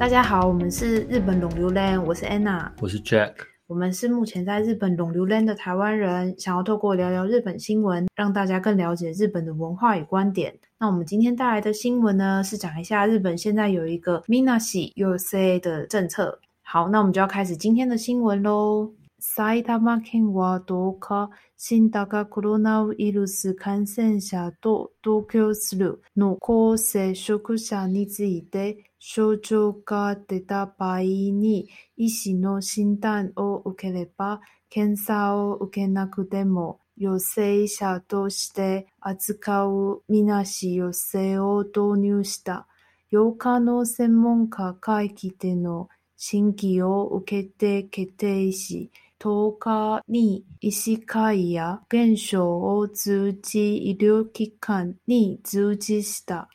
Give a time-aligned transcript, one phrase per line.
[0.00, 3.34] 大家好，我们是日本龙流 land，我是 Anna，我是 Jack。
[3.66, 10.54] 我们是目前在日本龙流 land 的台湾人，想要透过聊聊日本新闻，让大家更了解日本的文化与观点。
[10.78, 16.40] 那我们今天带来的新闻呢，是讲一下日本现在有一个 Minashi Yosei 的政策。
[16.62, 18.90] 好，那我们就要开始今天的新闻喽。
[19.20, 42.66] 埼玉県はどうか新型コロナウイルス感染者と同居する濃厚接触者について症状が出た場合に医師の診断を受ければ検査を受けなくても陽性者として扱うみなし陽性を導入した。
[43.12, 56.49] 8日の専門家会議での審議を受けて決定し10日に医師会や現象を通じ医療機関に通知した。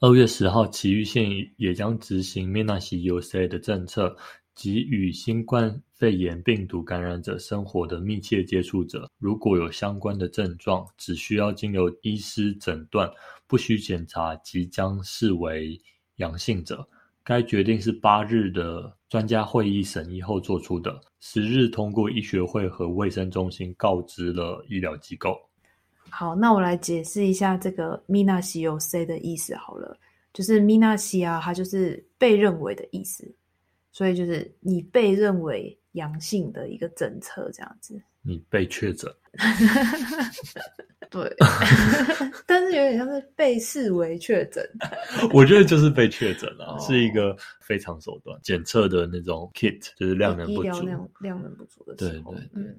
[0.00, 4.16] 二月十号，崎玉县也将执行 Minashi USA 的政策，
[4.54, 13.10] 即与新冠肺炎病毒感染者生活的密切接触者，如果有相关的症状，只需要经由医师诊断，
[13.46, 15.80] 不需检查，即将视为
[16.16, 16.86] 阳性者。
[17.29, 25.39] 该决定是八日的专家会议审议后做出的，十日通过医学会和卫生中心告知了医疗机构。
[26.09, 29.95] 好，那我来解释一下这个 “minasio c” 的意思好了，
[30.33, 33.31] 就是 “minasi” 啊，它就是被认为的意思，
[33.91, 38.01] 所以就是你被认为阳性的一个政策这样子。
[38.21, 39.11] 你被确诊。
[41.09, 41.35] 对，
[42.45, 44.63] 但是有点像是被视为确诊。
[45.33, 52.33] 我觉得就是被确诊了，是一个非常手段检测的那种 kit，就是量能不足，量量能不足的时候。
[52.33, 52.75] 对对对。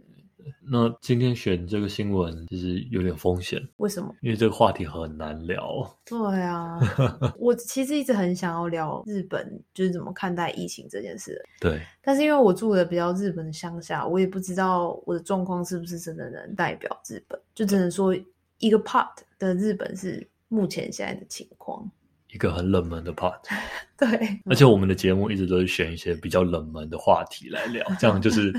[0.70, 4.14] 那今天选这个新闻其实有点风险，为什么？
[4.20, 5.84] 因为这个话题很难聊。
[6.05, 6.78] 对啊，
[7.38, 11.40] 我其实一直很想要聊日本，就是怎么看待疫情这件事。
[11.61, 18.14] 对，但是因为我住的比较日本的乡下，我也不知道我的状况是不是真的能代表日本，就只能说
[18.58, 19.08] 一个 part
[19.39, 21.90] 的日本是目前现在的情况，
[22.33, 23.40] 一个很冷门的 part。
[23.98, 24.08] 对，
[24.46, 28.52] 而且我们的节目一直都是选一些比较冷门的话题来聊，这样就是。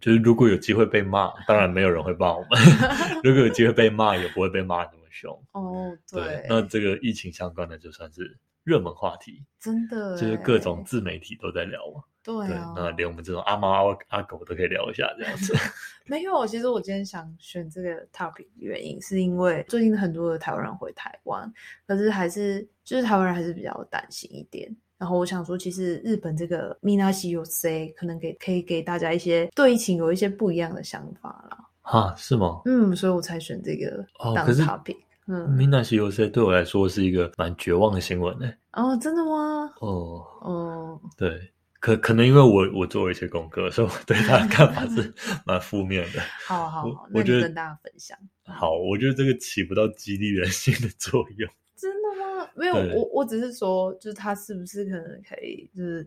[0.00, 2.50] 就是如果有机会被骂，当然没有人会骂我们；
[3.22, 5.30] 如果有机会被骂，也不会被骂那么凶。
[5.52, 6.44] 哦，对。
[6.48, 12.02] 那这个疫情相关的就算是热门话题，真的，就是各种自媒体都在聊嘛。
[12.22, 15.54] 对啊，那连我们这种阿猫阿狗都可以聊一下这样子。
[16.04, 21.50] 没有，其实我今天想选这个 topic 原因是因为最近很多的台湾人回台湾，
[21.86, 24.74] 可是还是就是台湾人还是比较担心一点。
[25.00, 31.56] 然后我想说，其实日本这个 Minashi Yosei 可能给可以给大家一些对疫情有一些不一样的想法啦。
[31.80, 32.60] 哈，是吗？
[32.66, 34.98] 嗯，所以我才选这个当 topic。
[35.26, 38.52] 嗯，Minashi Yosei 对我来说是一个蛮绝望的新闻呢。
[38.74, 39.72] 哦，真的吗？
[39.80, 41.50] 哦哦，对，
[41.80, 45.14] 可可能因为我我做了一些功课，所以我对他的看法是
[45.46, 46.20] 蛮负面的。
[46.46, 48.18] 好好好，我觉得跟大家分享。
[48.44, 51.50] 好，我觉得这个起不到激励人心的作用。
[52.60, 56.06] 没有，我我只是说，就是他是不是可能可以，就是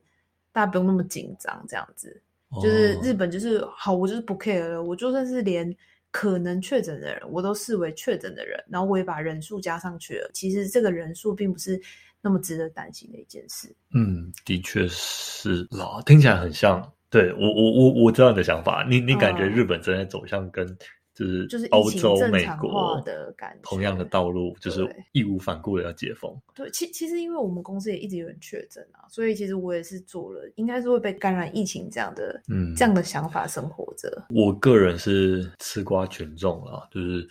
[0.51, 2.21] 大家不用那么紧张，这样子。
[2.61, 5.75] 就是日本就是好，我就是不 care 了，我就算是连
[6.11, 10.29] 可能确诊的人，我都视为确诊的人，然后我也把人数加上去了。
[10.31, 11.81] 其实这个人数并不是
[12.21, 13.75] 那么值得担心的一件事。
[13.95, 16.87] 嗯，的确是啦，听起来很像。
[17.09, 20.77] 对我我我我知道你的想法，你你感觉日本正在走向跟。
[21.13, 26.35] 就是就是欧洲、美国的感觉，同样的道路，就是义无反顾的要解封。
[26.53, 34.25] 对，其其实因为我们公司也一直有人确诊啊，所以其实我也是做了，应该是会被感染疫情这样的，嗯，这样的想法生活着。
[34.29, 37.27] 我个人是吃瓜群众啊，就是。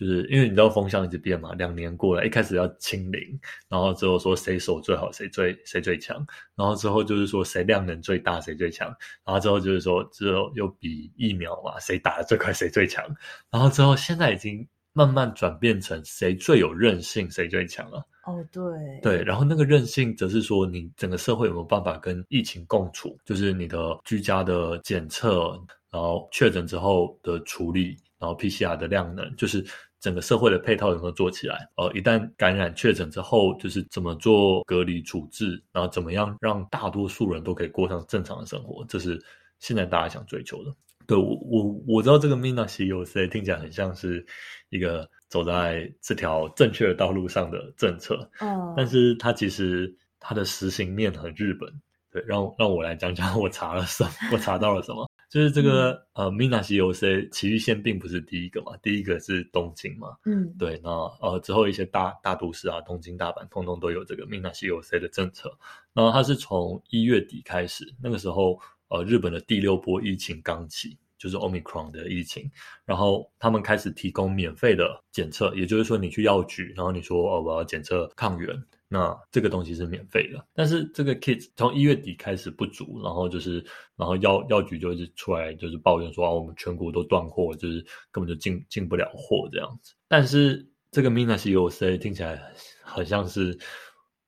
[0.00, 3.20] 就是因为你知道风向一直变嘛，两年过来，一开始要清零，
[3.68, 6.16] 然后之后说谁手最好，谁最谁最强，
[6.56, 8.88] 然后之后就是说谁量能最大，谁最强，
[9.26, 13.04] 然后之后就是说之后又比疫苗嘛，谁打的最快谁最强，
[13.50, 18.02] 然后之后现在已经慢慢转变成谁最有韧性，谁最强了。
[18.24, 18.62] 哦，对，
[19.02, 27.98] 对，然后那个韧性则是说你整个社会有没有办法跟疫情共处，就是你的居家的检测，然后确诊之后的处理。
[28.20, 29.64] 然后 PCR 的量能，就是
[30.00, 31.68] 整个社会的配套有没有做起来？
[31.76, 39.22] 呃，一旦感染确诊之后，就是怎么做隔离处置，然后怎么样让大多数人都可以过上正常的生活，这是
[39.58, 40.74] 现在大家想追求的。
[41.06, 44.24] 对我，我我知道这个 Minashi U C 听起来很像是
[44.68, 51.68] 一个走在这条正确的道路上的政策，嗯，但是它其实它的实行面很日本。
[52.12, 55.09] 对，让让我来讲讲我查了什么，我查到了什么。
[55.30, 60.90] 就是这个呃，Mina 西 O C 奇玉县并不是第一个嘛，第一个是东京嘛，嗯，对，那
[61.20, 65.56] 呃之后一些大大都市啊，东京、大阪，通通都有这个 Mina 西 O C 的政策。
[65.92, 72.50] 然后它是从一月底开始，那个时候呃日本的第六波疫情刚起，就是 Omicron 的疫情，
[72.84, 78.60] 然后他们开始提供免费的检测，也就是说你去药局，然后你说哦我要检测抗原。
[78.92, 83.64] 那这个东西是免费的，但是这个 kit 从一月底开始不足，然后就是，
[83.94, 89.94] 然后药药局就是出来就是抱怨说啊，我们全国都断货，就是根本就进进不了货这样子。
[90.08, 92.42] 但是这个 Mina C O C 听起来
[92.82, 93.56] 很像是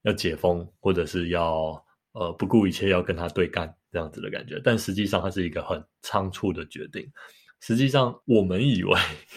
[0.03, 7.11] 要解封，或者是要呃不顾一切要跟他对干这样子的感觉，但实际上它是一个很仓促的决定。
[7.59, 8.93] 实际上我们以为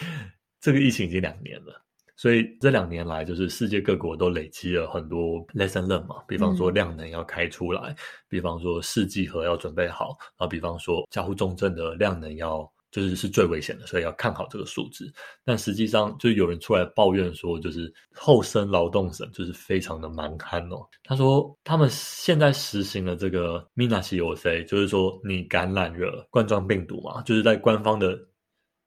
[0.62, 1.82] 这个疫情已经两年了。
[2.16, 7.94] 所以这两年来，就是世界各国都累积了很多 lesson learn 嘛，比方说量能要开出来，
[8.28, 15.12] 比方说试剂盒要准备好，然后比方说加护重症的量能要就是是最危险的，所以要看好这个数字。
[15.44, 20.78] 但实际上，就有人出来抱怨说，就是后生劳动省就是非常的蛮憨哦。
[21.04, 28.18] 他说他们现在实行了这个 Mina C O C，就是说你感染了冠状病毒嘛，就是在官方的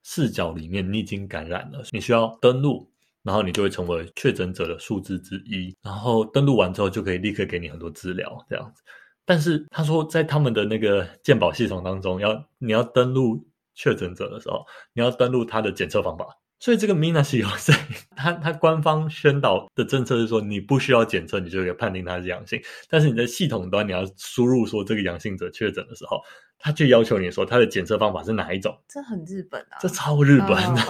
[0.01, 2.89] 视角里面，你已经感染了，你需要登录。
[3.29, 8.81] 然后你就会成为确诊者的数字之一，然后登录完之后就可以立刻给你很多资料这样子。
[9.23, 16.25] 但是他说，在他们的那个鉴保系统当中，要你要登录确诊者的时候，你要登录他的检测方法。
[16.59, 17.71] 所以这个 Mina 是有在，
[18.15, 22.59] 他他官方宣导的政策是说，你不需要检测，你就可以判定他是阳性。
[22.89, 26.19] 但是你在系统端你要输入说这个阳性者确诊的时候。
[26.59, 28.77] 他就要求你说他的检测方法是哪一种？
[28.87, 29.77] 这很日本啊！
[29.79, 30.81] 这超日本的，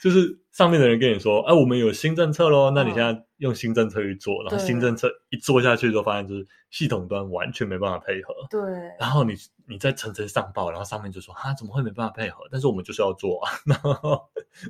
[0.00, 8.32] 就是上面的人跟你说：“哎，我们有新政策喽，那你现在用新政策去做。”然后新政策一做下去，之后发现就是系统端完全没办法配合。
[8.48, 8.60] 对。
[8.98, 9.34] 然后你
[9.66, 14.20] 你再层层上报，然后上面就说：“啊，怎么会没办法配合？”但是我们就是要做啊， 然后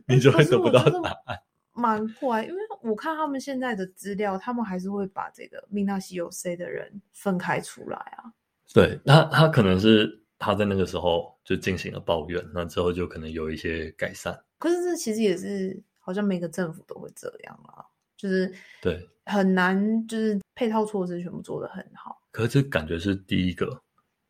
[0.07, 1.39] 你就会得不到答案。
[1.73, 8.33] 蛮怪，因为我看他们现在的资料，他们还是会把这个 Mina 西有 C 的人分开出来啊。
[8.73, 14.39] 对他，他可能是他在那个时候就进行了抱怨，那之后就可能有一些改善。
[14.59, 17.85] 可是这其实也是好像每个政府都会这样啊，
[18.17, 22.21] 就是对很难，就是配套措施全部做得很好。
[22.31, 23.81] 可是这感觉是第一个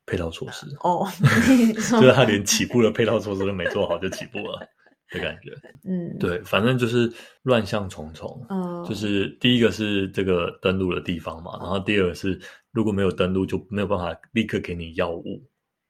[0.05, 1.07] 配套措施哦，
[1.99, 4.67] 就是他连起步的配套措施都没做好就起步了。
[5.11, 5.51] 的感觉，
[5.83, 7.11] 嗯，对，反正就是
[7.43, 12.39] 乱象重重，嗯，就是第一个是这个登录的地方嘛，然后第二个是
[12.71, 15.45] 如果没有登录就没有办法立刻给你药物，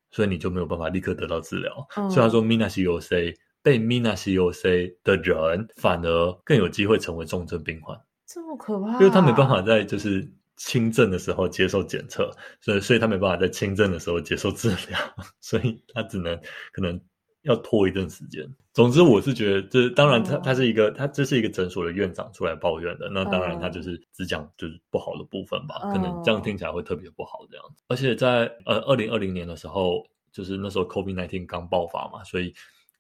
[0.10, 1.88] 所以你就没有办法立刻得到治疗。
[2.10, 7.96] 所以他说 Mina C O C 被 Mina C O C 的人反而更有机会成为重症病患，
[8.26, 10.28] 这么可怕，因为他没办法在就是
[10.58, 15.00] 轻症的时候接受检测，所以所以他没办法在轻症的时候接受治疗，
[15.40, 16.36] 所以他只能
[16.74, 17.00] 可能。
[17.44, 18.48] 要拖一段时间。
[18.74, 23.10] 总之，我是觉得，这当然，他他是一个，他这是一个诊所的院长出来抱怨的。
[23.10, 27.84] 那当然，他就是只讲就是不好的部分吧，可能这样听起来会特别不好这样子。
[27.90, 30.02] 而且在呃二零二零年的时候，
[30.32, 32.54] 就是那时候 COVID nineteen 刚爆发嘛，所以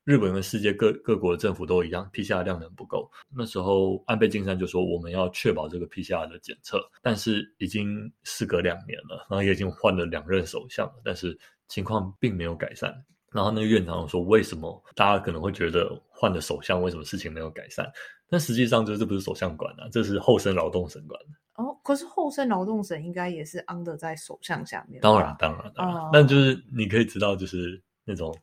[0.03, 3.09] 日本跟世界各各国的政府都一样，PCR 量能不够。
[3.33, 11.37] 那时候安倍晋三就说，我们要确保这个 PCR 的检测，但是已经事隔两年了，然后也已经换了两任首相了，但是
[11.69, 12.93] 情况并没有改善。
[13.31, 17.89] 然后那个院长说：“为什么大家可能会觉得换了首相，为什么事情没有改善？
[18.29, 21.63] 但实际上，就这不是首相管啊，这是后生劳动省管的。
[21.63, 25.01] 哦，可是后生劳动省应该也是 under 在首相下面。
[25.01, 26.09] 当然，当然，当然。
[26.11, 28.35] 但就是你可以知道，就是那种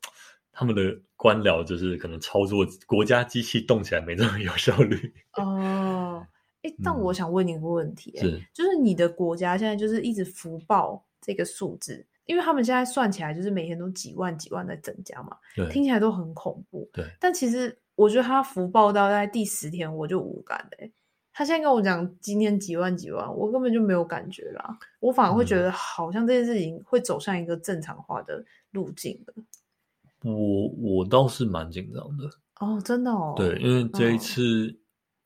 [0.52, 5.12] 他们的官僚，就是可能操作国家机器动起来没这么有效率。
[5.34, 6.26] 哦，
[6.62, 15.34] 哎， 但我想问你一个问题，是就是你的国家现在就是一直福报这个数字。”因为他们现在算起来就是每天都几万几万在增加嘛，
[15.70, 16.88] 听起来都很恐怖。
[16.92, 20.92] 对，但其实我觉得他福报到在第十天我就无感嘞。
[21.32, 24.78] 他现在跟我讲今天几万几万，我根本就没有感觉啦。
[25.00, 29.34] 我反而会觉得好像这件事情会走向一个正常化的路径了。
[30.22, 32.28] 我我倒是蛮紧张的
[32.60, 33.32] 哦，真的哦。
[33.36, 34.76] 对，因为这一次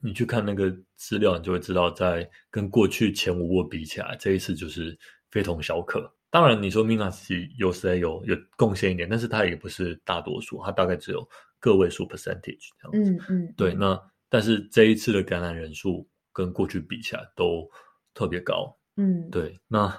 [0.00, 4.96] 你去看那个资料，你就会知道，在跟过去前五波比起来，这一次就是
[5.30, 6.14] 非同小可。
[6.32, 11.28] 当然，你说 Mina C 有谁有有贡献一点，但是它也不是大多数，它大概只有
[11.60, 13.10] 个位数 percentage 这样子。
[13.10, 13.74] 嗯嗯，对。
[13.74, 17.70] 那但是这一次的感染人数跟过去比起来都
[18.14, 18.74] 特别高。
[18.96, 19.60] 嗯，对。
[19.68, 19.94] 那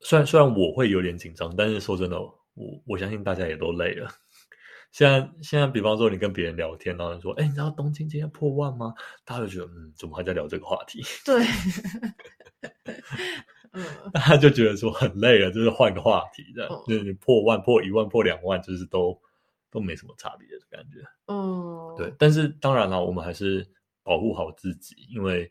[0.00, 4.10] 虽然虽然我会有点紧张，但是说真的，我我相信大家也都累了。
[4.90, 8.92] 现 在现在，比方说你跟别人聊天，然后说：“哎，你知道东京今天破万吗？”
[9.24, 11.46] 大家就觉得：“嗯，怎么还在聊这个话题？”对。
[13.72, 13.84] 嗯。
[14.12, 16.82] 大家就觉得说很累了，就是换个话题，这样、嗯。
[16.88, 19.20] 就是你破万、破一万、破两万，就是都
[19.70, 20.98] 都没什么差别的感觉。
[21.26, 23.66] 嗯，对，但是当然了，我们还是
[24.02, 25.50] 保护好自己，因为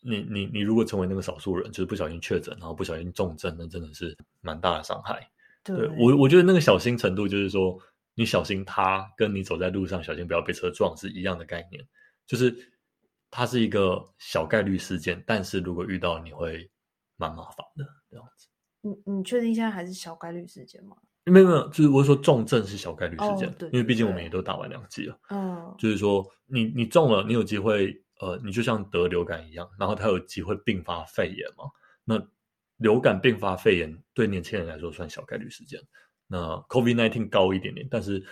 [0.00, 5.28] 你你你如果成为那个少数人，就是不小心确诊，然后不小心重症，那真的是蛮大的伤害。
[5.64, 5.88] 对对。
[5.98, 7.76] 我我觉得那个小心程度，就是说
[8.14, 11.84] 你小心他，跟你走在路上小心不要被车撞是一样的概念，
[12.26, 12.56] 就是
[13.30, 16.70] 它是一个小概率事件，但是如果遇到你会
[17.16, 18.48] 蛮麻烦的这样子。
[18.82, 20.96] 你你确定现在还是小概率事件吗？
[21.24, 25.18] 没有没有，就是我是说重症是小概率事件，哦对因为毕竟我们也都打完两剂了。
[25.30, 31.64] 嗯就是说你你中了，你有机会，呃，你就像得流感一样，然后它有机会并发肺炎嘛？
[32.04, 32.24] 那
[32.76, 35.80] 流感并发肺炎对年轻人来说算小概率事件，
[36.28, 38.24] 那 COVID nineteen 高一点点，但是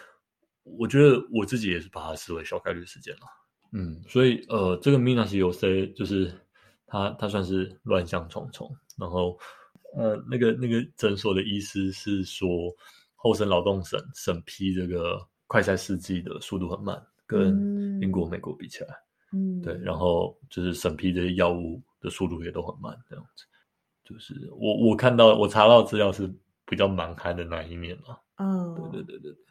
[0.63, 3.23] 我觉得我自己也是把它视为小概率事件了。
[3.73, 6.33] 嗯，所以呃，这个 Minas y o C 就是
[6.95, 9.37] 他他算是乱象重重，然后
[9.97, 12.49] 呃，那个那个诊所的医师是说，
[13.17, 18.01] 后生劳动省审批这个快筛试剂的速度很慢，跟嗯。
[18.01, 18.95] 英国、美国比起来，
[19.33, 23.45] 嗯，对，然后就是审批这些药物的速度也都很慢，这样子。
[24.05, 26.33] 就是我我看到我查到资料是
[26.65, 29.45] 比较蛮开的那一面嘛，嗯，对对对对对。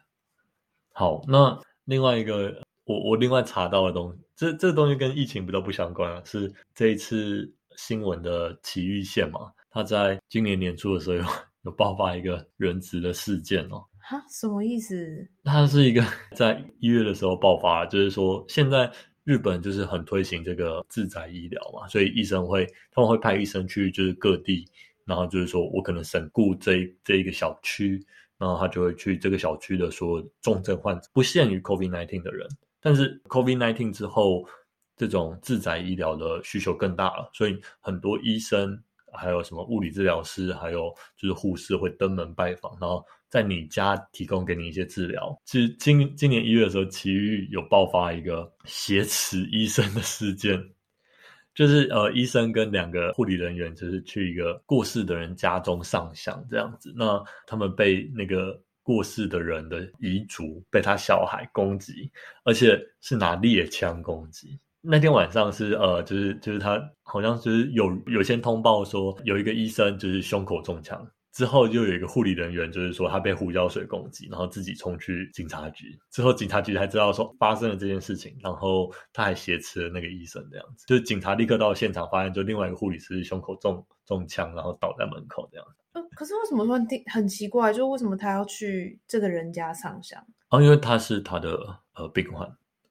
[0.92, 11.24] 好，那另外一个我我另外查到的东西，这这东西跟疫情比较不相关啊，是这一次新闻的奇玉县嘛，他在今年年初的时候有
[11.64, 13.82] 有爆发一个人质的事件哦。
[14.06, 15.26] 哈，什么意思？
[15.44, 16.04] 它是一个
[16.36, 18.92] 在一月的时候爆发，就是说现在
[19.24, 24.68] 日本就是很推行这个自宅医疗嘛，所以医生会他们会派医生去就是各地，
[25.06, 27.98] 然后就是说我可能省顾这这一个小区，
[28.36, 32.46] 然后他就会去这个小区的所有重症患者，不限于 COVID nineteen 的人，
[32.84, 34.46] 但是 COVID nineteen 之后，
[34.94, 38.78] 这种自宅医疗的需求更大了，所以很多医生
[39.10, 45.34] 还有什么物理治疗师，还有就是护士会登门拜访，然后在你家提供给你一些治疗。
[45.46, 50.62] 其实今今年一月的时候，奇遇有爆发一个挟持医生的事件，
[51.54, 62.08] 就是呃，医生跟两个护理人员就是去一个过世的人家中上香这样子，那他们被那个过世的人的遗嘱被他小孩攻击，
[62.44, 64.56] 而且是拿猎枪攻击。
[64.80, 85.66] 那天晚上是呃，就是就是他好像就是有有先通报说有一个医生就是胸口中枪，之后就有一个护理人员就是说他被胡椒水攻击，然后自己冲去警察局，之后警察局才知道说发生了这件事情，然后他还挟持了那个医生这样子，就是警察立刻到现场发现，就另外一个护理师胸口中中枪，然后倒在门口这样。
[85.66, 85.83] 子，
[86.16, 87.72] 可是为什么说很很奇怪？
[87.72, 90.24] 就是为什么他要去这个人家上香？
[90.50, 91.58] 哦，因为他是他的
[91.96, 92.48] 呃病患，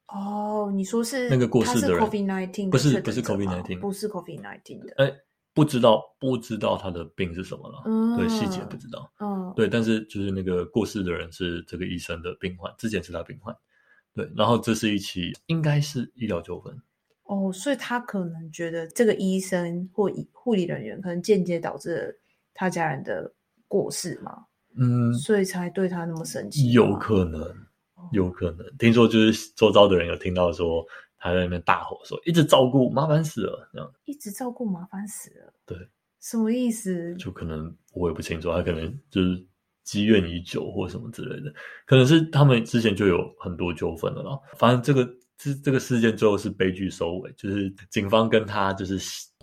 [0.08, 5.13] 哦，你说是那个过世的人 COVID nineteen 不是不是 COVID-19 不是 COVID nineteen 的，哎，
[5.53, 9.12] 不知道不知道他的病是什么了，嗯对细节不知道。
[9.20, 13.56] 嗯，对，但是就是那个过世的人是这个医生的病患，之前是他病患。
[14.15, 16.72] 对，然后这是一起应该是医疗纠纷。
[17.24, 22.13] 哦，所以他可能觉得这个医生或医护理人员可能间接导致了
[22.53, 23.33] 他家人的
[23.67, 24.45] 过世嘛，
[24.77, 26.72] 嗯，所以才对他那么生气。
[26.72, 27.41] 有可能，
[28.12, 28.65] 有可能。
[28.77, 30.86] 听说就是周遭的人有听到说
[31.17, 35.53] 他在那边大吼说：“一直照顾，麻烦死了。”这样一直照顾麻烦死了。
[35.65, 35.77] 对，
[36.19, 37.15] 什么意思？
[37.15, 39.45] 就可能我也不清楚，他可能就是
[39.83, 41.53] 积怨已久或什么之类的，
[41.86, 44.39] 可能是他们之前就有很多纠纷了啦。
[44.57, 45.05] 反正这个
[45.38, 49.00] 这这个事件最后是悲剧收尾，就是警方跟他就是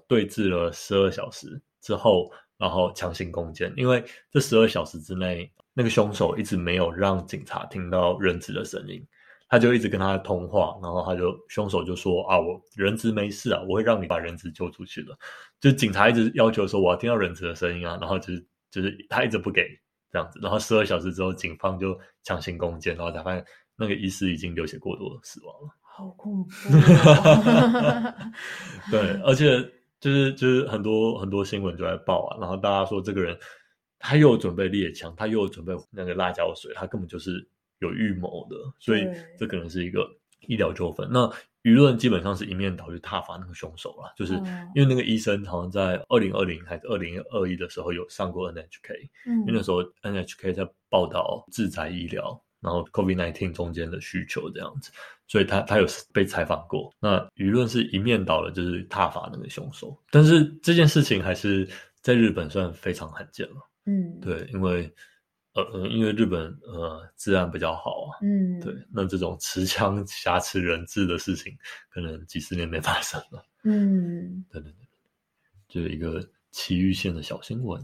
[0.07, 9.03] 对峙了十二小时之后，然后强行攻坚，因为这十二小时之内，那个凶手一直没有让警察听到人质的声音。
[9.49, 15.19] 他就一直跟他通话，然后他就凶手就说啊，我人质没事啊，我会让你把人质救出去的。
[15.59, 19.67] 就警察一直要求说我要听到人质的声音啊，然后就是就是他一直不给
[20.13, 25.69] 这样子，然后十二小时之后，警方就强行攻坚，然后才发现那个医师已经流血过多死亡了。
[25.83, 26.51] 好恐怖、
[27.09, 28.15] 哦！
[28.93, 29.69] 对，而且
[30.01, 33.39] 就是就是很多很多新闻就在报啊，然后大家说这个人
[33.99, 37.47] 他又准备猎枪，他又准备那个辣椒水，他根本就是
[37.81, 39.07] 有预谋的，所以
[39.39, 40.09] 这可能是一个
[40.47, 41.09] 医疗纠纷。
[41.13, 41.31] 那
[41.63, 44.67] 舆论基本上是一面倒去挞伐那个凶手了，就是嗯。
[44.75, 54.91] 因为那个医生好像在二零二零还是二零二一的时候有上过 NHK，嗯因为那时候 NHK 在报道自宅医疗，然后 COVID nineteen 中间的需求这样子，
[55.27, 56.93] 所以他他有被采访过。
[57.01, 59.97] 那舆论是一面倒的，就是挞伐那个凶手。
[60.11, 61.69] 但是这件事情还是
[62.03, 64.93] 在日本算非常罕见了，嗯，对，因为
[65.55, 71.57] 呃呃，因为日本呃治安比较好啊，嗯，对，那这种持枪挟持人质的事情，
[71.89, 73.45] 可能几十年没发生了。
[73.65, 74.87] 嗯，对对对，
[75.69, 77.81] 就是一个奇遇性的小新闻。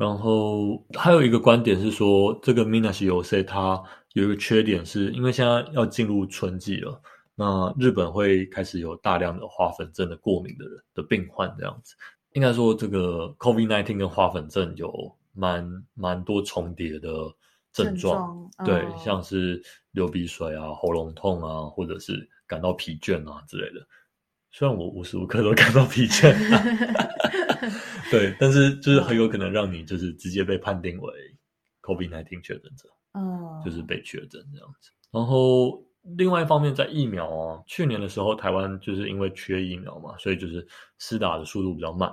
[0.00, 3.78] 然后还有一个观点是说，这个 Minashi 有 C 它
[4.14, 6.98] 有一个缺点，是因为现在要进入春季了，
[7.34, 11.94] 那日本会开始有大量的花粉症的过敏的人的病患这样子。
[12.32, 14.90] 应该说，这个 COVID-19 跟花粉症有
[15.34, 17.10] 蛮蛮多重叠的
[17.70, 23.86] 症状，对，像是流鼻水啊、喉咙痛啊，或者是感到疲倦啊之类的。
[24.50, 26.34] 虽然我无时无刻都感到疲倦。
[28.10, 31.12] 对，但是就是很有可能让你就是直接被判定为
[31.82, 34.90] COVID-19 确诊者，嗯，就是被确诊这样子。
[35.12, 35.80] 然后
[36.16, 40.66] 另外一方面，在疫苗啊，去年的时候台湾就是因为缺疫苗嘛，所以就是
[40.98, 42.12] 施打的速度比较慢。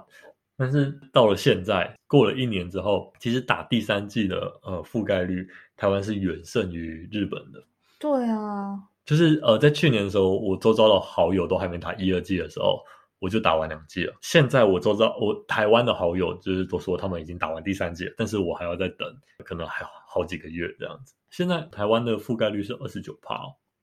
[0.59, 7.63] 但是到了现在，过了一年之后，其实打第三季的呃覆盖率，台湾是远胜于日本的。
[7.99, 8.77] 对啊，
[9.07, 12.79] 就是呃在去年的时候，我周遭的好友都还没打一二季的时候。
[13.19, 14.13] 我就打完两季了。
[14.21, 19.11] 现在我周遭我台湾的好友就是都说他们已经打完第三季了，但是我还要再等，
[19.43, 21.15] 可能还好几个月这样子。
[21.31, 23.41] 现在台湾的覆盖率是二十九帕，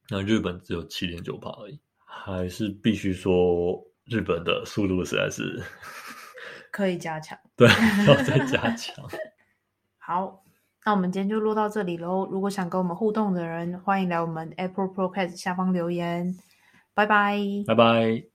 [0.09, 5.61] 那日本只有七点九帕而已，还是必须说日本的速度实在是
[6.71, 7.69] 可以加强，对，
[8.07, 8.95] 要再加强。
[9.99, 10.43] 好，
[10.85, 12.29] 那我们今天就录到这里喽。
[12.31, 16.35] 如果想跟我们互动的人，欢迎来我们 Apple Podcast 下方留言。
[16.95, 18.34] 拜拜，拜拜。